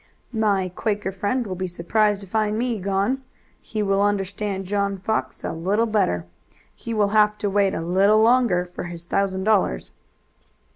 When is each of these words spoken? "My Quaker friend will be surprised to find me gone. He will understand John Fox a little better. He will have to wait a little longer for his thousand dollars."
"My 0.33 0.69
Quaker 0.73 1.11
friend 1.11 1.45
will 1.45 1.53
be 1.53 1.67
surprised 1.67 2.21
to 2.21 2.27
find 2.27 2.57
me 2.57 2.79
gone. 2.79 3.21
He 3.61 3.83
will 3.83 4.01
understand 4.01 4.65
John 4.65 4.97
Fox 4.97 5.43
a 5.43 5.53
little 5.53 5.85
better. 5.85 6.25
He 6.73 6.91
will 6.91 7.09
have 7.09 7.37
to 7.37 7.51
wait 7.51 7.75
a 7.75 7.81
little 7.85 8.19
longer 8.19 8.65
for 8.65 8.85
his 8.85 9.05
thousand 9.05 9.43
dollars." 9.43 9.91